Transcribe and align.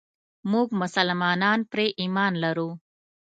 موږ 0.51 0.67
مسلمانان 0.81 1.59
پرې 1.71 1.87
ايمان 2.01 2.33
لرو. 2.43 2.69